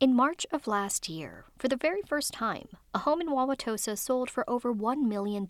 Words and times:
In 0.00 0.12
March 0.12 0.44
of 0.50 0.66
last 0.66 1.08
year, 1.08 1.44
for 1.56 1.68
the 1.68 1.76
very 1.76 2.02
first 2.02 2.32
time, 2.32 2.66
a 2.92 2.98
home 2.98 3.20
in 3.20 3.28
Wauwatosa 3.28 3.96
sold 3.96 4.28
for 4.28 4.48
over 4.50 4.74
$1 4.74 5.02
million. 5.02 5.46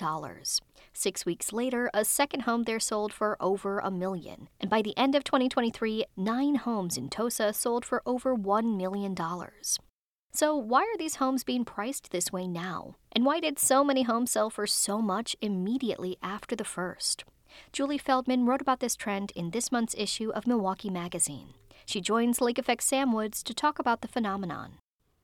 Six 0.93 1.25
weeks 1.25 1.51
later, 1.51 1.91
a 1.95 2.05
second 2.05 2.41
home 2.41 2.65
there 2.65 2.79
sold 2.79 3.13
for 3.13 3.39
over 3.41 3.79
a 3.79 3.91
million. 3.91 4.49
And 4.61 4.69
by 4.69 4.83
the 4.83 4.97
end 4.99 5.15
of 5.15 5.25
2023, 5.25 6.05
nine 6.17 6.57
homes 6.57 6.99
in 6.99 7.09
Tosa 7.09 7.55
sold 7.55 7.87
for 7.87 8.03
over 8.05 8.37
$1 8.37 8.77
million. 8.77 9.17
So, 10.33 10.55
why 10.55 10.83
are 10.83 10.99
these 10.99 11.17
homes 11.17 11.43
being 11.43 11.65
priced 11.65 12.11
this 12.11 12.31
way 12.31 12.47
now? 12.47 12.97
And 13.13 13.25
why 13.25 13.41
did 13.41 13.59
so 13.59 13.83
many 13.83 14.03
homes 14.03 14.33
sell 14.33 14.51
for 14.51 14.67
so 14.67 15.01
much 15.01 15.35
immediately 15.41 16.19
after 16.23 16.55
the 16.55 16.65
first? 16.65 17.25
Julie 17.73 17.99
Feldman 17.99 18.45
wrote 18.45 18.61
about 18.61 18.81
this 18.81 18.95
trend 18.95 19.33
in 19.35 19.51
this 19.51 19.73
month's 19.73 19.95
issue 19.97 20.31
of 20.31 20.47
Milwaukee 20.47 20.91
Magazine. 20.91 21.55
She 21.85 22.01
joins 22.01 22.41
Lake 22.41 22.59
Effect 22.59 22.83
Sam 22.83 23.13
Woods 23.13 23.43
to 23.43 23.55
talk 23.55 23.79
about 23.79 24.01
the 24.01 24.09
phenomenon. 24.09 24.79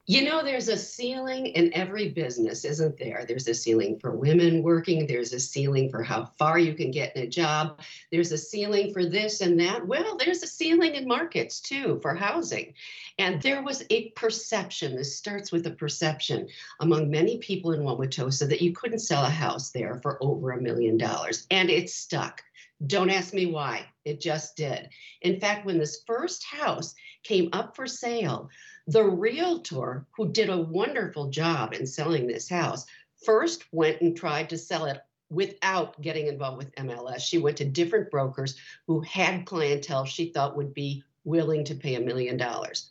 You 0.07 0.25
know, 0.25 0.43
there's 0.43 0.67
a 0.67 0.77
ceiling 0.77 1.47
in 1.47 1.73
every 1.73 2.09
business, 2.09 2.65
isn't 2.65 2.99
there? 2.99 3.25
There's 3.29 3.47
a 3.47 3.55
ceiling 3.55 3.97
for 4.01 4.11
women 4.11 4.65
working, 4.65 5.07
there's 5.07 5.33
a 5.33 5.39
ceiling 5.39 5.89
for 5.89 6.03
how 6.03 6.25
far 6.37 6.59
you 6.59 6.75
can 6.75 6.91
get 6.91 7.15
in 7.15 7.23
a 7.23 7.27
job, 7.29 7.81
there's 8.11 8.33
a 8.33 8.39
ceiling 8.39 8.93
for 8.93 9.05
this 9.05 9.41
and 9.41 9.61
that. 9.61 9.87
Well, 9.87 10.17
there's 10.17 10.43
a 10.43 10.49
ceiling 10.49 10.97
in 10.97 11.07
markets 11.07 11.61
too 11.61 12.01
for 12.03 12.13
housing. 12.13 12.75
And 13.21 13.41
there 13.41 13.63
was 13.63 13.85
a 13.91 14.11
perception, 14.11 14.97
this 14.97 15.17
starts 15.17 15.53
with 15.53 15.65
a 15.69 15.71
perception 15.71 16.49
among 16.81 17.09
many 17.09 17.39
people 17.39 17.71
in 17.71 17.83
Wauwatosa 17.83 18.49
that 18.49 18.63
you 18.63 18.73
couldn't 18.73 18.99
sell 18.99 19.25
a 19.25 19.31
house 19.31 19.71
there 19.71 20.01
for 20.03 20.19
over 20.21 20.51
a 20.51 20.61
million 20.61 20.97
dollars. 20.97 21.47
And 21.53 21.71
it 21.71 21.89
stuck. 21.89 22.43
Don't 22.87 23.11
ask 23.11 23.35
me 23.35 23.47
why. 23.47 23.87
It 24.05 24.21
just 24.21 24.57
did. 24.57 24.89
In 25.21 25.39
fact, 25.39 25.67
when 25.67 25.79
this 25.79 26.03
first 26.07 26.45
house 26.45 26.95
came 27.23 27.51
up 27.53 27.77
for 27.77 27.87
sale, 27.87 28.49
the 28.87 29.05
realtor 29.05 30.07
who 30.17 30.33
did 30.33 30.49
a 30.49 30.61
wonderful 30.61 31.29
job 31.29 31.75
in 31.75 31.87
selling 31.87 32.27
this 32.27 32.49
house 32.49 32.87
first 33.25 33.65
went 33.73 34.01
and 34.01 34.17
tried 34.17 34.49
to 34.51 34.59
sell 34.59 34.87
it 34.87 35.01
without 35.29 36.01
getting 36.01 36.27
involved 36.27 36.59
with 36.59 36.75
MLS. 36.75 37.21
She 37.21 37.39
went 37.39 37.59
to 37.59 37.65
different 37.65 38.11
brokers 38.11 38.57
who 38.87 39.01
had 39.03 39.47
clientele 39.47 40.05
she 40.05 40.33
thought 40.33 40.57
would 40.57 40.75
be 40.75 41.05
willing 41.25 41.65
to 41.65 41.75
pay 41.75 41.95
a 41.95 42.01
million 42.01 42.37
dollars. 42.37 42.91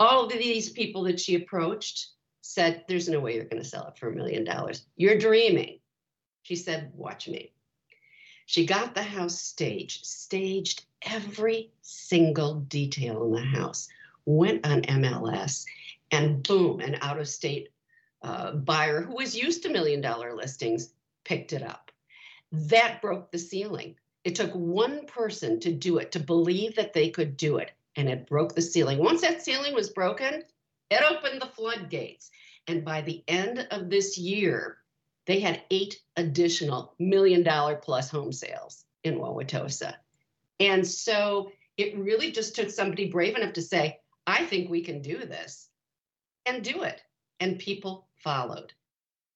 All 0.00 0.24
of 0.24 0.32
these 0.32 0.70
people 0.70 1.02
that 1.04 1.20
she 1.20 1.34
approached 1.34 2.08
said, 2.40 2.84
There's 2.88 3.08
no 3.08 3.20
way 3.20 3.34
you're 3.34 3.44
going 3.44 3.62
to 3.62 3.68
sell 3.68 3.86
it 3.88 3.98
for 3.98 4.10
a 4.10 4.14
million 4.14 4.44
dollars. 4.44 4.86
You're 4.96 5.18
dreaming. 5.18 5.80
She 6.42 6.56
said, 6.56 6.92
Watch 6.94 7.28
me. 7.28 7.52
She 8.48 8.64
got 8.64 8.94
the 8.94 9.02
house 9.02 9.38
staged, 9.38 10.06
staged 10.06 10.86
every 11.02 11.70
single 11.82 12.54
detail 12.60 13.22
in 13.24 13.32
the 13.32 13.42
house, 13.42 13.90
went 14.24 14.66
on 14.66 14.80
MLS, 14.84 15.66
and 16.10 16.42
boom, 16.42 16.80
an 16.80 16.96
out 17.02 17.20
of 17.20 17.28
state 17.28 17.68
uh, 18.22 18.52
buyer 18.52 19.02
who 19.02 19.16
was 19.16 19.36
used 19.36 19.64
to 19.64 19.68
million 19.68 20.00
dollar 20.00 20.34
listings 20.34 20.94
picked 21.24 21.52
it 21.52 21.62
up. 21.62 21.92
That 22.50 23.02
broke 23.02 23.30
the 23.30 23.38
ceiling. 23.38 23.96
It 24.24 24.34
took 24.34 24.52
one 24.52 25.04
person 25.04 25.60
to 25.60 25.70
do 25.70 25.98
it, 25.98 26.10
to 26.12 26.18
believe 26.18 26.74
that 26.76 26.94
they 26.94 27.10
could 27.10 27.36
do 27.36 27.58
it, 27.58 27.72
and 27.96 28.08
it 28.08 28.26
broke 28.26 28.54
the 28.54 28.62
ceiling. 28.62 28.96
Once 28.96 29.20
that 29.20 29.42
ceiling 29.42 29.74
was 29.74 29.90
broken, 29.90 30.42
it 30.90 31.02
opened 31.02 31.42
the 31.42 31.52
floodgates. 31.54 32.30
And 32.66 32.82
by 32.82 33.02
the 33.02 33.22
end 33.28 33.68
of 33.70 33.90
this 33.90 34.16
year, 34.16 34.78
they 35.28 35.38
had 35.38 35.62
eight 35.70 36.00
additional 36.16 36.94
million 36.98 37.44
dollar 37.44 37.76
plus 37.76 38.10
home 38.10 38.32
sales 38.32 38.84
in 39.04 39.18
Wauwatosa. 39.18 39.94
And 40.58 40.84
so 40.84 41.52
it 41.76 41.96
really 41.96 42.32
just 42.32 42.56
took 42.56 42.70
somebody 42.70 43.08
brave 43.08 43.36
enough 43.36 43.52
to 43.52 43.62
say, 43.62 44.00
I 44.26 44.46
think 44.46 44.68
we 44.68 44.82
can 44.82 45.00
do 45.00 45.18
this 45.18 45.68
and 46.46 46.64
do 46.64 46.82
it. 46.82 47.02
And 47.38 47.58
people 47.58 48.08
followed. 48.16 48.72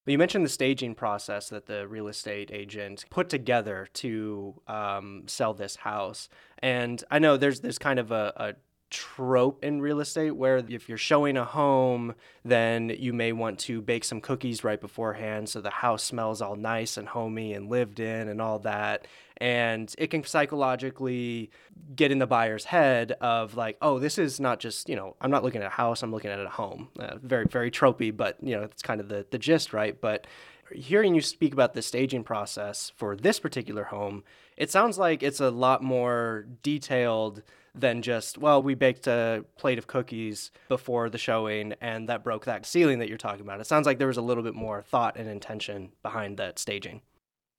You 0.07 0.19
mentioned 0.19 0.45
the 0.45 0.51
staging 0.51 0.97
process 0.97 1.51
that 1.51 1.67
the 1.67 1.87
real 1.87 2.09
estate 2.09 2.51
agent 2.53 3.05
put 3.09 3.29
together 3.29 3.87
to 3.95 4.61
um, 4.67 5.23
sell 5.27 5.55
this 5.55 5.77
house, 5.77 6.29
and 6.59 7.05
I 7.09 7.21
know 7.21 7.37
there's 7.37 7.61
there's 7.61 7.79
kind 7.79 8.01
of 8.01 8.11
a, 8.11 8.33
a 8.35 8.55
trope 8.93 9.65
in 9.65 9.81
real 9.81 10.01
estate 10.01 10.33
where 10.33 10.59
if 10.59 10.89
you're 10.89 10.99
showing 10.99 11.37
a 11.37 11.45
home, 11.45 12.15
then 12.45 12.91
you 12.91 13.13
may 13.13 13.33
want 13.33 13.59
to 13.59 13.81
bake 13.81 14.05
some 14.05 14.21
cookies 14.21 14.63
right 14.63 14.81
beforehand 14.81 15.49
so 15.49 15.61
the 15.61 15.71
house 15.71 16.05
smells 16.05 16.43
all 16.43 16.55
nice 16.55 16.97
and 16.97 17.09
homey 17.09 17.55
and 17.55 17.71
lived 17.71 17.99
in 17.99 18.29
and 18.29 18.41
all 18.41 18.59
that. 18.61 19.07
And 19.39 19.93
it 19.99 20.09
can 20.09 20.23
psychologically 20.23 21.51
get 21.97 22.13
in 22.13 22.19
the 22.19 22.27
buyer's 22.27 22.67
head 22.67 23.13
of 23.21 23.57
like, 23.57 23.79
oh, 23.83 23.99
this 23.99 24.19
is 24.19 24.39
not 24.39 24.61
just, 24.61 24.89
you 24.89 24.95
know, 24.95 25.17
I'm 25.21 25.31
not 25.31 25.43
looking 25.43 25.63
at 25.63 25.67
a 25.67 25.71
house, 25.71 26.03
I'm 26.03 26.13
looking 26.13 26.31
at 26.31 26.39
a 26.39 26.49
home. 26.49 26.91
Uh, 26.99 27.17
very, 27.23 27.47
very 27.47 27.71
tropey, 27.71 28.15
but, 28.15 28.37
you 28.43 28.55
know, 28.55 28.63
it's 28.63 28.83
kind 28.83 29.01
of 29.01 29.09
the, 29.09 29.27
the 29.31 29.39
gist, 29.39 29.73
right? 29.73 29.99
But 30.01 30.27
hearing 30.71 31.15
you 31.15 31.23
speak 31.23 31.53
about 31.53 31.75
the 31.75 31.83
staging 31.83 32.25
process 32.25 32.93
for 32.97 33.17
this 33.17 33.41
particular 33.41 33.85
home, 33.85 34.23
it 34.57 34.71
sounds 34.71 34.99
like 34.99 35.23
it's 35.23 35.41
a 35.41 35.51
lot 35.51 35.83
more 35.83 36.47
detailed 36.63 37.43
than 37.75 38.03
just, 38.03 38.39
well, 38.39 38.63
we 38.63 38.75
baked 38.75 39.07
a 39.07 39.45
plate 39.57 39.79
of 39.79 39.87
cookies 39.87 40.51
before 40.69 41.09
the 41.09 41.19
showing 41.19 41.75
and 41.81 42.09
that 42.09 42.23
broke 42.23 42.45
that 42.45 42.67
ceiling 42.67 42.99
that 42.99 43.09
you're 43.09 43.19
talking 43.19 43.41
about. 43.41 43.61
It 43.61 43.67
sounds 43.67 43.87
like 43.87 43.99
there 43.99 44.07
was 44.07 44.19
a 44.19 44.23
little 44.23 44.43
bit 44.43 44.55
more 44.55 44.83
thought 44.83 45.17
and 45.17 45.29
intention 45.29 45.93
behind 46.03 46.37
that 46.37 46.59
staging. 46.59 47.01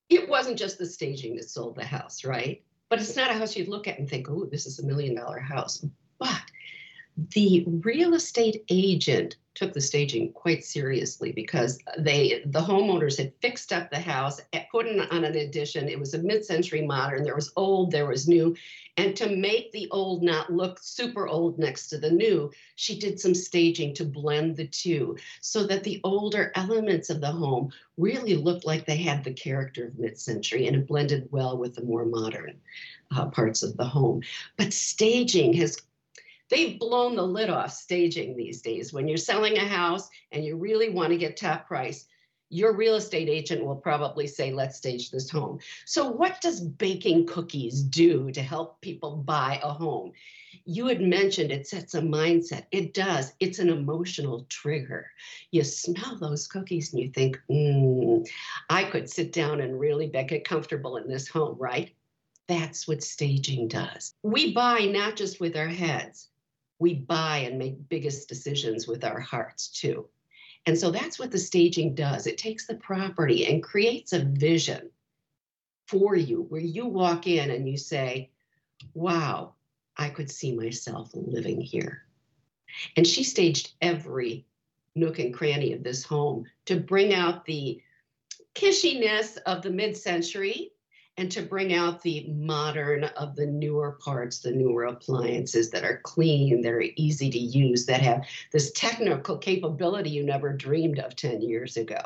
It 0.10 0.30
wasn't 0.30 0.60
just 0.60 0.78
the 0.78 0.86
staging 0.86 1.36
that 1.38 1.50
sold 1.50 1.76
the 1.76 1.86
house, 1.86 2.24
right? 2.24 2.62
But 2.90 3.00
it's 3.00 3.16
not 3.16 3.32
a 3.32 3.34
house 3.34 3.56
you'd 3.56 3.70
look 3.70 3.88
at 3.88 3.98
and 3.98 4.08
think, 4.08 4.30
oh, 4.30 4.46
this 4.46 4.68
is 4.68 4.80
a 4.80 4.86
million 4.86 5.16
dollar 5.16 5.40
house. 5.40 5.84
But 6.20 6.42
the 7.16 7.64
real 7.68 8.14
estate 8.16 8.64
agent 8.70 9.38
took 9.56 9.74
the 9.74 9.82
staging 9.82 10.32
quite 10.34 10.64
seriously 10.64 11.32
because 11.32 11.78
they 12.00 12.42
the 12.48 12.60
homeowners 12.60 13.18
had 13.18 13.32
fixed 13.40 13.72
up 13.72 13.90
the 13.90 14.00
house 14.00 14.42
put 14.72 14.88
it 14.88 15.12
on 15.12 15.24
an 15.24 15.36
addition 15.36 15.88
it 15.88 16.00
was 16.00 16.16
a 16.16 16.24
mid-century 16.24 16.82
modern 16.82 17.24
there 17.24 17.36
was 17.36 17.54
old 17.56 17.92
there 17.92 18.08
was 18.08 18.28
new. 18.28 18.56
And 18.96 19.16
to 19.18 19.36
make 19.36 19.72
the 19.72 19.88
old 19.90 20.22
not 20.22 20.54
look 20.54 20.80
super 20.80 21.28
old 21.28 21.58
next 21.60 21.90
to 21.90 22.00
the 22.00 22.12
new 22.12 22.52
she 22.76 22.98
did 22.98 23.20
some 23.20 23.36
staging 23.36 23.94
to 23.96 24.06
blend 24.06 24.56
the 24.56 24.68
two 24.68 25.18
so 25.42 25.68
that 25.68 25.84
the 25.84 26.02
older 26.04 26.52
elements 26.56 27.12
of 27.12 27.22
the 27.22 27.32
home 27.32 27.72
really 27.98 28.36
looked 28.36 28.66
like 28.66 28.86
they 28.86 28.98
had 28.98 29.24
the 29.24 29.34
character 29.34 29.88
of 29.88 30.00
mid-century 30.00 30.68
and 30.68 30.76
it 30.76 30.88
blended 30.88 31.28
well 31.32 31.58
with 31.58 31.76
the 31.76 31.84
more 31.84 32.06
modern 32.06 32.60
uh, 33.16 33.26
parts 33.28 33.62
of 33.62 33.78
the 33.78 33.86
home. 33.86 34.24
But 34.58 34.74
staging 34.74 35.54
has 35.54 35.80
they've 36.54 36.80
blown 36.80 37.16
the 37.16 37.24
lid 37.24 37.50
off 37.50 37.74
staging 37.74 38.36
these 38.36 38.62
days. 38.62 38.94
When 38.94 39.08
you're 39.08 39.18
selling 39.18 39.58
a 39.58 39.68
house 39.68 40.08
and 40.32 40.46
you 40.46 40.56
really 40.56 40.90
want 40.90 41.10
to 41.10 41.18
get 41.18 41.36
top 41.36 41.68
price, 41.68 42.06
your 42.50 42.76
real 42.76 42.96
estate 42.96 43.28
agent 43.28 43.66
will 43.66 43.76
probably 43.76 44.28
say, 44.28 44.54
let's 44.54 44.78
stage 44.78 45.10
this 45.10 45.32
home. 45.32 45.58
So, 45.86 46.08
what 46.08 46.40
does 46.42 46.62
baking 46.62 47.26
cookies 47.26 47.82
do 47.82 48.32
to 48.32 48.42
help 48.44 48.80
people 48.82 49.16
buy 49.18 49.60
a 49.64 49.70
home? 49.70 50.12
You 50.66 50.86
had 50.86 51.02
mentioned 51.02 51.52
it 51.52 51.68
sets 51.68 51.96
a 51.96 52.02
mindset. 52.02 52.68
It 52.72 52.94
does. 52.94 53.34
It's 53.40 53.58
an 53.58 53.70
emotional 53.70 54.46
trigger. 54.50 55.08
You 55.50 55.64
smell 55.64 56.18
those 56.20 56.48
cookies 56.48 56.94
and 56.94 57.02
you 57.02 57.10
think, 57.10 57.42
mm, 57.50 58.30
I 58.70 58.84
could 58.84 59.10
sit 59.10 59.34
down 59.34 59.62
and 59.62 59.80
really 59.80 60.06
get 60.06 60.46
comfortable 60.46 60.98
in 60.98 61.08
this 61.08 61.28
home, 61.28 61.58
right? 61.58 61.96
That's 62.48 62.88
what 62.88 63.02
staging 63.02 63.70
does. 63.70 64.14
We 64.22 64.54
buy 64.54 64.86
not 64.86 65.16
just 65.16 65.40
with 65.40 65.56
our 65.56 65.68
heads, 65.68 66.30
we 66.84 66.94
buy 66.94 67.38
and 67.38 67.58
make 67.58 67.88
biggest 67.88 68.28
decisions 68.28 68.88
with 68.88 69.06
our 69.06 69.22
hearts 69.22 69.70
too. 69.70 70.06
And 70.66 70.78
so 70.78 70.92
that's 70.92 71.18
what 71.18 71.32
the 71.32 71.40
staging 71.40 71.96
does. 71.96 72.28
It 72.28 72.38
takes 72.38 72.68
the 72.68 72.76
property 72.76 73.48
and 73.48 73.64
creates 73.64 74.12
a 74.12 74.20
vision 74.20 74.90
for 75.88 76.18
you 76.18 76.46
where 76.50 76.62
you 76.62 76.86
walk 76.86 77.26
in 77.26 77.52
and 77.52 77.68
you 77.68 77.78
say, 77.78 78.32
wow, 78.94 79.54
I 79.96 80.10
could 80.10 80.30
see 80.30 80.54
myself 80.54 81.12
living 81.14 81.62
here. 81.62 82.04
And 82.98 83.08
she 83.08 83.24
staged 83.24 83.72
every 83.82 84.46
nook 84.94 85.20
and 85.20 85.34
cranny 85.34 85.72
of 85.72 85.84
this 85.84 86.04
home 86.04 86.46
to 86.66 86.82
bring 86.82 87.14
out 87.14 87.46
the 87.46 87.82
kishiness 88.56 89.38
of 89.46 89.62
the 89.62 89.72
mid 89.72 89.96
century 89.96 90.73
and 91.18 91.32
to 91.32 91.42
bring 91.44 91.74
out 91.74 92.02
the 92.02 92.28
modern 92.28 93.04
of 93.04 93.36
the 93.36 93.46
newer 93.46 94.00
parts, 94.04 94.40
the 94.40 94.52
newer 94.52 94.86
appliances 94.86 95.70
that 95.70 95.84
are 95.84 96.02
clean, 96.04 96.62
that 96.62 96.72
are 96.72 96.86
easy 96.96 97.30
to 97.30 97.38
use, 97.40 97.86
that 97.86 98.02
have 98.02 98.26
this 98.52 98.72
technical 98.72 99.38
capability 99.38 100.10
you 100.10 100.24
never 100.24 100.52
dreamed 100.54 101.00
of 101.00 101.16
10 101.16 101.42
years 101.42 101.78
ago. 101.78 102.02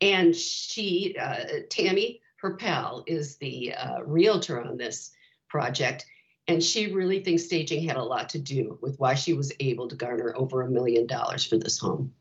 And 0.00 0.34
she, 0.34 1.16
uh, 1.20 1.44
Tammy, 1.68 2.20
her 2.36 2.56
pal, 2.56 3.04
is 3.06 3.36
the 3.36 3.74
uh, 3.74 4.02
realtor 4.04 4.62
on 4.62 4.78
this 4.78 5.10
project. 5.48 6.06
And 6.48 6.62
she 6.62 6.92
really 6.92 7.22
thinks 7.22 7.44
staging 7.44 7.86
had 7.86 7.96
a 7.96 8.02
lot 8.02 8.30
to 8.30 8.38
do 8.38 8.78
with 8.80 8.98
why 8.98 9.14
she 9.14 9.34
was 9.34 9.52
able 9.60 9.88
to 9.88 9.96
garner 9.96 10.34
over 10.36 10.62
a 10.62 10.70
million 10.70 11.06
dollars 11.06 11.44
for 11.44 11.56
this 11.56 11.78
home 11.78 12.12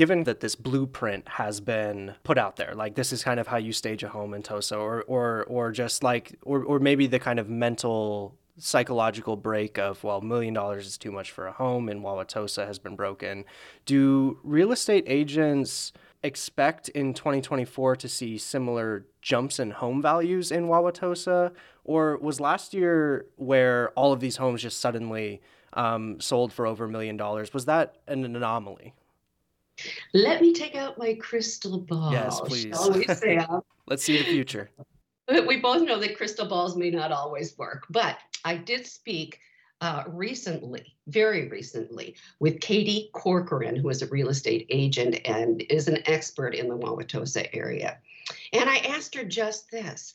given 0.00 0.24
that 0.24 0.40
this 0.40 0.54
blueprint 0.54 1.28
has 1.28 1.60
been 1.60 2.14
put 2.24 2.38
out 2.38 2.56
there 2.56 2.72
like 2.74 2.94
this 2.94 3.12
is 3.12 3.22
kind 3.22 3.38
of 3.38 3.46
how 3.46 3.58
you 3.58 3.70
stage 3.70 4.02
a 4.02 4.08
home 4.08 4.32
in 4.32 4.42
tosa 4.42 4.74
or 4.74 5.02
or 5.02 5.44
or 5.44 5.70
just 5.70 6.02
like 6.02 6.38
or 6.42 6.64
or 6.64 6.78
maybe 6.78 7.06
the 7.06 7.18
kind 7.18 7.38
of 7.38 7.50
mental 7.50 8.34
psychological 8.60 9.36
break 9.36 9.78
of 9.78 10.02
well, 10.04 10.20
million 10.20 10.54
dollars 10.54 10.86
is 10.86 10.98
too 10.98 11.10
much 11.10 11.30
for 11.30 11.46
a 11.46 11.52
home, 11.52 11.88
and 11.88 12.02
Wauwatosa 12.02 12.66
has 12.66 12.78
been 12.78 12.96
broken. 12.96 13.44
Do 13.86 14.38
real 14.42 14.72
estate 14.72 15.04
agents 15.06 15.92
expect 16.22 16.88
in 16.90 17.14
2024 17.14 17.96
to 17.96 18.08
see 18.08 18.36
similar 18.36 19.06
jumps 19.22 19.58
in 19.58 19.70
home 19.70 20.02
values 20.02 20.52
in 20.52 20.64
Wauwatosa, 20.66 21.52
or 21.84 22.18
was 22.18 22.40
last 22.40 22.74
year 22.74 23.26
where 23.36 23.90
all 23.90 24.12
of 24.12 24.20
these 24.20 24.36
homes 24.36 24.62
just 24.62 24.80
suddenly 24.80 25.40
um, 25.72 26.20
sold 26.20 26.52
for 26.52 26.66
over 26.66 26.84
a 26.84 26.88
million 26.88 27.16
dollars? 27.16 27.54
Was 27.54 27.64
that 27.64 27.96
an 28.06 28.24
anomaly? 28.24 28.94
Let 30.14 30.40
me 30.42 30.52
take 30.52 30.74
out 30.74 30.98
my 30.98 31.14
crystal 31.14 31.78
ball. 31.78 32.12
Yes, 32.12 32.40
please. 32.40 32.76
Let's 33.86 34.04
see 34.04 34.18
the 34.18 34.24
future. 34.24 34.70
We 35.46 35.58
both 35.58 35.82
know 35.82 36.00
that 36.00 36.16
crystal 36.16 36.48
balls 36.48 36.76
may 36.76 36.90
not 36.90 37.12
always 37.12 37.56
work, 37.56 37.86
but 37.88 38.18
I 38.44 38.56
did 38.56 38.84
speak 38.84 39.38
uh, 39.80 40.02
recently, 40.08 40.96
very 41.06 41.48
recently, 41.48 42.16
with 42.40 42.60
Katie 42.60 43.10
Corcoran, 43.12 43.76
who 43.76 43.88
is 43.90 44.02
a 44.02 44.08
real 44.08 44.28
estate 44.28 44.66
agent 44.70 45.20
and 45.24 45.62
is 45.70 45.86
an 45.86 45.98
expert 46.06 46.56
in 46.56 46.68
the 46.68 46.76
Wauwatosa 46.76 47.48
area. 47.52 47.98
And 48.52 48.68
I 48.68 48.78
asked 48.78 49.14
her 49.14 49.24
just 49.24 49.70
this. 49.70 50.14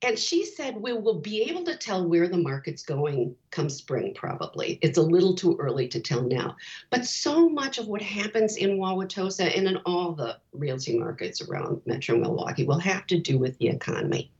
And 0.00 0.16
she 0.16 0.44
said, 0.44 0.76
We 0.76 0.92
will 0.92 1.18
be 1.18 1.42
able 1.42 1.64
to 1.64 1.76
tell 1.76 2.06
where 2.06 2.28
the 2.28 2.36
market's 2.36 2.84
going 2.84 3.34
come 3.50 3.68
spring, 3.68 4.14
probably. 4.14 4.78
It's 4.80 4.98
a 4.98 5.02
little 5.02 5.34
too 5.34 5.56
early 5.58 5.88
to 5.88 5.98
tell 5.98 6.22
now. 6.22 6.56
But 6.90 7.04
so 7.04 7.48
much 7.48 7.78
of 7.78 7.88
what 7.88 8.00
happens 8.00 8.56
in 8.56 8.78
Wauwatosa 8.78 9.56
and 9.56 9.66
in 9.66 9.76
all 9.78 10.12
the 10.12 10.38
realty 10.52 10.96
markets 10.96 11.42
around 11.42 11.82
Metro 11.84 12.16
Milwaukee 12.16 12.64
will 12.64 12.78
have 12.78 13.08
to 13.08 13.18
do 13.18 13.38
with 13.38 13.58
the 13.58 13.68
economy. 13.68 14.30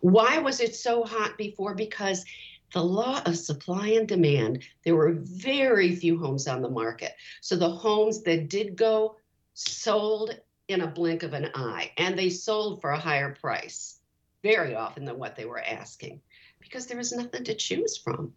Why 0.00 0.38
was 0.38 0.60
it 0.60 0.74
so 0.74 1.04
hot 1.04 1.36
before? 1.36 1.74
Because 1.74 2.24
the 2.72 2.82
law 2.82 3.20
of 3.26 3.36
supply 3.36 3.88
and 3.88 4.08
demand, 4.08 4.62
there 4.84 4.96
were 4.96 5.12
very 5.12 5.94
few 5.94 6.18
homes 6.18 6.48
on 6.48 6.62
the 6.62 6.70
market. 6.70 7.12
So 7.42 7.56
the 7.56 7.70
homes 7.70 8.22
that 8.22 8.48
did 8.48 8.74
go 8.74 9.16
sold 9.52 10.34
in 10.68 10.80
a 10.80 10.86
blink 10.86 11.22
of 11.22 11.34
an 11.34 11.50
eye, 11.54 11.92
and 11.98 12.18
they 12.18 12.30
sold 12.30 12.80
for 12.80 12.90
a 12.90 12.98
higher 12.98 13.34
price 13.34 14.00
very 14.44 14.76
often 14.76 15.06
than 15.06 15.18
what 15.18 15.34
they 15.34 15.46
were 15.46 15.60
asking 15.60 16.20
because 16.60 16.86
there 16.86 16.98
was 16.98 17.12
nothing 17.12 17.42
to 17.42 17.54
choose 17.54 17.96
from. 17.96 18.32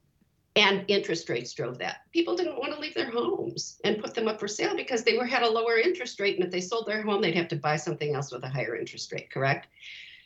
And 0.55 0.85
interest 0.87 1.29
rates 1.29 1.53
drove 1.53 1.77
that. 1.79 1.97
People 2.11 2.35
didn't 2.35 2.57
want 2.57 2.73
to 2.73 2.79
leave 2.79 2.95
their 2.95 3.11
homes 3.11 3.79
and 3.83 4.01
put 4.01 4.15
them 4.15 4.27
up 4.27 4.39
for 4.39 4.47
sale 4.47 4.75
because 4.75 5.03
they 5.03 5.15
were 5.15 5.25
had 5.25 5.43
a 5.43 5.49
lower 5.49 5.77
interest 5.77 6.19
rate. 6.19 6.35
And 6.35 6.43
if 6.43 6.49
they 6.49 6.61
sold 6.61 6.87
their 6.87 7.03
home, 7.03 7.21
they'd 7.21 7.35
have 7.35 7.49
to 7.49 7.57
buy 7.57 7.75
something 7.75 8.15
else 8.15 8.31
with 8.31 8.43
a 8.43 8.49
higher 8.49 8.75
interest 8.75 9.11
rate, 9.11 9.29
correct? 9.29 9.67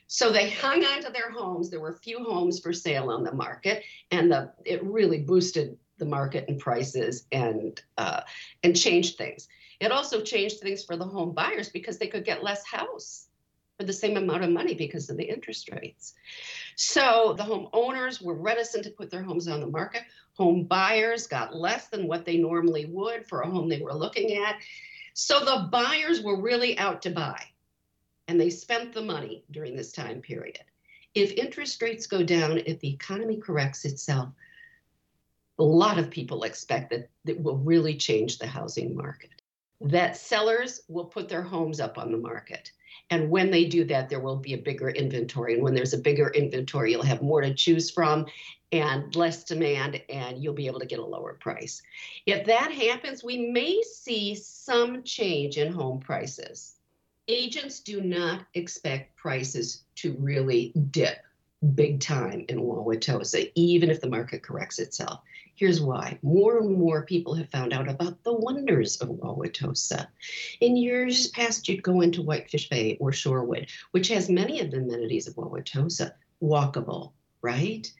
So 0.07 0.31
they 0.31 0.50
hung 0.50 0.86
on 0.86 1.01
to 1.04 1.12
their 1.12 1.31
homes. 1.31 1.69
There 1.69 1.81
were 1.81 1.94
few 1.94 2.24
homes 2.24 2.60
for 2.60 2.72
sale 2.72 3.10
on 3.10 3.24
the 3.24 3.33
market, 3.33 3.83
and 4.12 4.31
the 4.31 4.51
it 4.63 4.83
really 4.83 5.19
boosted 5.19 5.78
the 5.98 6.06
market 6.06 6.45
and 6.48 6.60
prices 6.60 7.25
and 7.31 7.81
uh, 7.98 8.22
and 8.63 8.75
changed 8.75 9.18
things. 9.18 9.50
It 9.80 9.92
also 9.92 10.22
changed 10.22 10.60
things 10.60 10.83
for 10.83 10.95
the 10.95 11.06
home 11.06 11.33
buyers 11.33 11.69
because 11.69 11.98
they 11.98 12.07
could 12.07 12.24
get 12.24 12.44
less 12.44 12.63
house 12.66 13.28
for 13.81 13.88
the 13.88 13.94
same 13.94 14.16
amount 14.16 14.44
of 14.44 14.51
money 14.51 14.75
because 14.75 15.10
of 15.10 15.18
the 15.18 15.24
interest 15.24 15.72
rates. 15.72 16.13
So 16.75 17.33
the 17.36 17.44
homeowners 17.44 18.22
were 18.22 18.36
reticent 18.36 18.83
to 18.83 18.92
put 18.92 19.10
their 19.10 19.24
homes 19.24 19.48
on 19.48 19.60
the 19.60 19.66
market. 19.66 20.04
Home 20.33 20.66
buyers 20.66 21.25
got 21.25 21.56
less 21.56 21.88
than 21.88 22.07
what 22.07 22.24
they 22.24 22.38
normally 22.38 22.86
would 22.86 23.25
for 23.28 23.42
a 23.42 23.50
home 23.50 23.68
they 23.68 23.81
were 23.81 23.95
looking 23.95 24.38
at. 24.38 24.57
So 25.16 25.39
the 25.39 25.68
buyers 25.72 26.22
were 26.22 26.39
really 26.39 26.78
out 26.78 27.01
to 27.01 27.10
buy 27.10 27.44
and 28.28 28.39
they 28.39 28.51
spent 28.51 28.94
the 28.94 29.01
money 29.01 29.44
during 29.50 29.75
this 29.75 29.92
time 29.92 30.22
period. 30.22 30.60
If 31.16 31.31
interest 31.31 31.81
rates 31.81 32.06
go 32.06 32.22
down, 32.22 32.60
if 32.60 32.80
the 32.81 32.94
economy 32.94 33.38
corrects 33.38 33.83
itself, 33.83 34.30
a 35.57 35.63
lot 35.63 35.98
of 35.98 36.12
people 36.12 36.44
expect 36.44 36.92
that 36.92 37.10
it 37.25 37.42
will 37.42 37.57
really 37.57 37.98
change 37.98 38.38
the 38.38 38.45
housing 38.45 38.95
market. 38.95 39.40
That 39.83 40.18
sellers 40.18 40.81
will 40.88 41.06
put 41.06 41.28
their 41.28 41.42
homes 41.42 41.80
up 41.80 41.98
on 41.98 42.12
the 42.12 42.18
market. 42.18 42.72
And 43.10 43.30
when 43.30 43.51
they 43.51 43.66
do 43.66 43.83
that, 43.86 44.10
there 44.10 44.19
will 44.19 44.38
be 44.38 44.54
a 44.54 44.57
bigger 44.57 44.89
inventory. 44.89 45.56
And 45.56 45.63
when 45.63 45.74
there's 45.74 45.94
a 45.94 45.98
bigger 45.98 46.30
inventory, 46.30 46.92
you'll 46.92 47.04
have 47.04 47.22
more 47.22 47.42
to 47.42 47.54
choose 47.54 47.89
from 47.89 48.25
and 48.72 49.13
less 49.16 49.44
demand, 49.44 50.01
and 50.07 50.42
you'll 50.42 50.54
be 50.54 50.68
able 50.68 50.80
to 50.80 50.86
get 50.86 51.00
a 51.00 51.06
lower 51.06 51.33
price. 51.33 51.81
If 52.25 52.45
that 52.45 52.72
happens, 52.72 53.22
we 53.22 53.38
may 53.51 53.81
see 53.81 54.36
some 54.36 55.04
change 55.04 55.57
in 55.57 55.74
home 55.74 56.00
prices. 56.00 56.78
Agents 57.28 57.81
do 57.81 58.01
not 58.01 58.45
expect 58.54 59.18
prices 59.18 59.83
to 59.95 60.16
really 60.19 60.72
dip 60.92 61.18
big 61.75 61.99
time 61.99 62.45
in 62.49 62.59
Wauwatosa, 62.59 63.51
even 63.55 63.89
if 63.89 64.01
the 64.01 64.09
market 64.09 64.43
corrects 64.43 64.79
itself. 64.79 65.21
Here's 65.55 65.81
why. 65.81 66.17
More 66.23 66.57
and 66.57 66.75
more 66.75 67.05
people 67.05 67.35
have 67.35 67.49
found 67.49 67.71
out 67.71 67.87
about 67.87 68.23
the 68.23 68.33
wonders 68.33 68.97
of 68.97 69.09
Wauwatosa. 69.09 70.07
In 70.59 70.75
years 70.75 71.27
past, 71.29 71.67
you'd 71.67 71.83
go 71.83 72.01
into 72.01 72.23
Whitefish 72.23 72.67
Bay 72.69 72.97
or 72.99 73.11
Shorewood, 73.11 73.69
which 73.91 74.07
has 74.07 74.29
many 74.29 74.59
of 74.59 74.71
the 74.71 74.77
amenities 74.77 75.27
of 75.27 75.35
Wauwatosa. 75.35 76.13
Walkable, 76.41 77.11
right? 77.43 77.91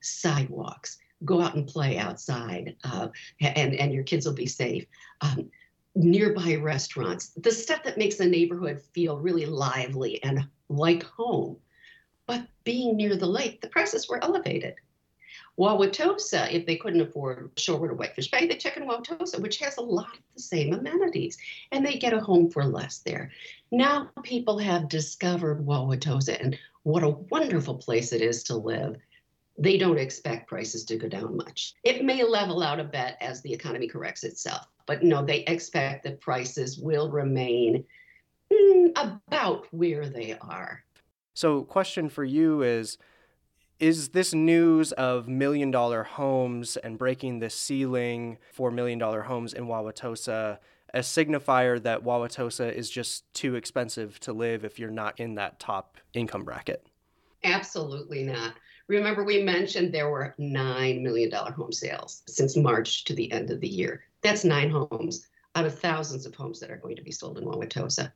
Sidewalks. 0.00 0.98
Go 1.24 1.40
out 1.40 1.54
and 1.54 1.68
play 1.68 1.98
outside, 1.98 2.76
uh, 2.82 3.08
and, 3.40 3.74
and 3.74 3.92
your 3.92 4.02
kids 4.02 4.26
will 4.26 4.32
be 4.32 4.46
safe. 4.46 4.86
Um, 5.20 5.50
nearby 5.94 6.56
restaurants, 6.56 7.28
the 7.36 7.52
stuff 7.52 7.82
that 7.84 7.98
makes 7.98 8.16
the 8.16 8.26
neighborhood 8.26 8.80
feel 8.92 9.18
really 9.18 9.46
lively 9.46 10.22
and 10.22 10.48
like 10.68 11.02
home. 11.02 11.58
But 12.26 12.46
being 12.64 12.96
near 12.96 13.16
the 13.16 13.26
lake, 13.26 13.60
the 13.60 13.68
prices 13.68 14.08
were 14.08 14.22
elevated. 14.22 14.76
Wauwatosa, 15.58 16.50
if 16.50 16.64
they 16.64 16.76
couldn't 16.76 17.02
afford 17.02 17.54
Shorewood 17.56 17.90
or 17.90 17.94
Whitefish 17.94 18.30
Bay, 18.30 18.46
they 18.46 18.56
check 18.56 18.76
in 18.76 18.84
Wauwatosa, 18.84 19.38
which 19.40 19.58
has 19.58 19.76
a 19.76 19.82
lot 19.82 20.14
of 20.14 20.22
the 20.34 20.40
same 20.40 20.72
amenities, 20.72 21.36
and 21.70 21.84
they 21.84 21.98
get 21.98 22.14
a 22.14 22.20
home 22.20 22.50
for 22.50 22.64
less 22.64 22.98
there. 22.98 23.30
Now 23.70 24.10
people 24.22 24.58
have 24.58 24.88
discovered 24.88 25.66
Wauwatosa 25.66 26.40
and 26.40 26.58
what 26.84 27.02
a 27.02 27.10
wonderful 27.10 27.74
place 27.76 28.12
it 28.12 28.22
is 28.22 28.44
to 28.44 28.56
live. 28.56 28.96
They 29.58 29.76
don't 29.76 29.98
expect 29.98 30.48
prices 30.48 30.84
to 30.86 30.96
go 30.96 31.08
down 31.08 31.36
much. 31.36 31.74
It 31.84 32.04
may 32.04 32.24
level 32.24 32.62
out 32.62 32.80
a 32.80 32.84
bit 32.84 33.16
as 33.20 33.42
the 33.42 33.52
economy 33.52 33.86
corrects 33.86 34.24
itself, 34.24 34.66
but 34.86 35.02
no, 35.02 35.24
they 35.24 35.40
expect 35.44 36.04
that 36.04 36.20
prices 36.20 36.78
will 36.78 37.10
remain 37.10 37.84
mm, 38.50 38.90
about 38.96 39.66
where 39.70 40.08
they 40.08 40.36
are. 40.40 40.82
So, 41.34 41.62
question 41.62 42.08
for 42.08 42.24
you 42.24 42.62
is 42.62 42.98
is 43.78 44.10
this 44.10 44.32
news 44.32 44.92
of 44.92 45.26
million 45.26 45.70
dollar 45.70 46.04
homes 46.04 46.76
and 46.76 46.96
breaking 46.98 47.40
the 47.40 47.50
ceiling 47.50 48.38
for 48.52 48.70
million 48.70 48.98
dollar 48.98 49.22
homes 49.22 49.52
in 49.52 49.66
Wauwatosa 49.66 50.58
a 50.94 51.00
signifier 51.00 51.82
that 51.82 52.04
Wauwatosa 52.04 52.72
is 52.72 52.90
just 52.90 53.24
too 53.32 53.54
expensive 53.54 54.20
to 54.20 54.32
live 54.32 54.64
if 54.64 54.78
you're 54.78 54.90
not 54.90 55.18
in 55.18 55.36
that 55.36 55.58
top 55.58 55.96
income 56.12 56.44
bracket? 56.44 56.86
Absolutely 57.44 58.22
not. 58.22 58.54
Remember, 58.88 59.24
we 59.24 59.42
mentioned 59.42 59.92
there 59.92 60.10
were 60.10 60.34
$9 60.38 61.02
million 61.02 61.30
home 61.32 61.72
sales 61.72 62.22
since 62.26 62.56
March 62.56 63.04
to 63.04 63.14
the 63.14 63.30
end 63.32 63.50
of 63.50 63.60
the 63.60 63.68
year. 63.68 64.04
That's 64.20 64.44
nine 64.44 64.70
homes 64.70 65.28
out 65.54 65.64
of 65.64 65.78
thousands 65.78 66.26
of 66.26 66.34
homes 66.34 66.60
that 66.60 66.70
are 66.70 66.76
going 66.76 66.96
to 66.96 67.02
be 67.02 67.10
sold 67.10 67.38
in 67.38 67.44
Wauwatosa. 67.44 68.12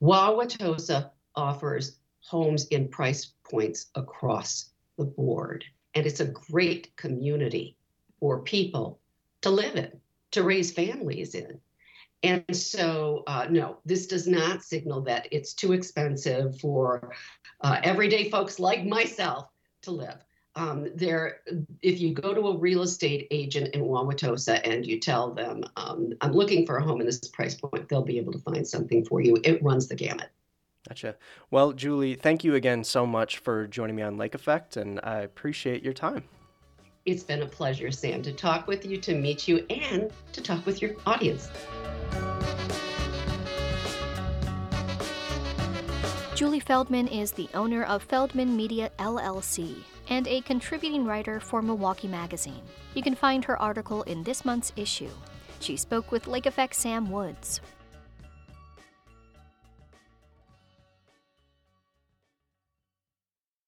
Wauwatosa 0.00 1.10
offers 1.34 1.98
homes 2.20 2.66
in 2.68 2.88
price 2.88 3.32
points 3.50 3.86
across 3.94 4.70
the 4.98 5.04
board. 5.04 5.64
And 5.94 6.06
it's 6.06 6.20
a 6.20 6.26
great 6.26 6.94
community 6.96 7.76
for 8.20 8.40
people 8.40 9.00
to 9.42 9.50
live 9.50 9.76
in, 9.76 9.90
to 10.32 10.42
raise 10.42 10.72
families 10.72 11.34
in. 11.34 11.60
And 12.22 12.44
so, 12.54 13.24
uh, 13.26 13.46
no, 13.50 13.78
this 13.84 14.06
does 14.06 14.26
not 14.26 14.62
signal 14.62 15.00
that 15.02 15.26
it's 15.30 15.54
too 15.54 15.72
expensive 15.72 16.60
for 16.60 17.12
uh, 17.62 17.80
everyday 17.82 18.30
folks 18.30 18.58
like 18.58 18.84
myself 18.84 19.48
to 19.82 19.90
live. 19.90 20.18
Um, 20.56 20.88
there, 20.94 21.40
if 21.80 22.00
you 22.00 22.12
go 22.12 22.34
to 22.34 22.48
a 22.48 22.58
real 22.58 22.82
estate 22.82 23.28
agent 23.30 23.74
in 23.74 23.82
Wauwatosa 23.82 24.60
and 24.68 24.84
you 24.84 25.00
tell 25.00 25.32
them, 25.32 25.64
um, 25.76 26.12
I'm 26.20 26.32
looking 26.32 26.66
for 26.66 26.76
a 26.76 26.84
home 26.84 27.00
in 27.00 27.06
this 27.06 27.20
price 27.28 27.54
point, 27.54 27.88
they'll 27.88 28.02
be 28.02 28.18
able 28.18 28.32
to 28.32 28.38
find 28.40 28.66
something 28.66 29.04
for 29.04 29.22
you. 29.22 29.38
It 29.44 29.62
runs 29.62 29.88
the 29.88 29.94
gamut. 29.94 30.28
Gotcha. 30.90 31.14
Well, 31.52 31.72
Julie, 31.72 32.16
thank 32.16 32.42
you 32.42 32.56
again 32.56 32.82
so 32.82 33.06
much 33.06 33.38
for 33.38 33.68
joining 33.68 33.94
me 33.94 34.02
on 34.02 34.16
Lake 34.16 34.34
Effect, 34.34 34.76
and 34.76 34.98
I 35.04 35.20
appreciate 35.20 35.84
your 35.84 35.92
time. 35.92 36.24
It's 37.06 37.22
been 37.22 37.42
a 37.42 37.46
pleasure, 37.46 37.92
Sam, 37.92 38.22
to 38.22 38.32
talk 38.32 38.66
with 38.66 38.84
you, 38.84 38.96
to 38.96 39.14
meet 39.14 39.46
you, 39.46 39.64
and 39.70 40.10
to 40.32 40.42
talk 40.42 40.66
with 40.66 40.82
your 40.82 40.96
audience. 41.06 41.48
Julie 46.34 46.58
Feldman 46.58 47.06
is 47.06 47.30
the 47.30 47.48
owner 47.54 47.84
of 47.84 48.02
Feldman 48.02 48.56
Media 48.56 48.90
LLC 48.98 49.76
and 50.08 50.26
a 50.26 50.40
contributing 50.40 51.04
writer 51.04 51.38
for 51.38 51.62
Milwaukee 51.62 52.08
Magazine. 52.08 52.62
You 52.94 53.02
can 53.04 53.14
find 53.14 53.44
her 53.44 53.56
article 53.62 54.02
in 54.02 54.24
this 54.24 54.44
month's 54.44 54.72
issue. 54.74 55.10
She 55.60 55.76
spoke 55.76 56.10
with 56.10 56.26
Lake 56.26 56.46
Effect 56.46 56.74
Sam 56.74 57.12
Woods. 57.12 57.60